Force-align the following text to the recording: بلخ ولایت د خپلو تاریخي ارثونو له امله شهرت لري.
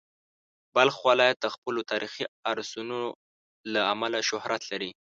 بلخ 0.75 0.95
ولایت 1.07 1.37
د 1.41 1.47
خپلو 1.55 1.81
تاریخي 1.91 2.23
ارثونو 2.51 2.99
له 3.73 3.81
امله 3.93 4.19
شهرت 4.29 4.61
لري. 4.71 4.91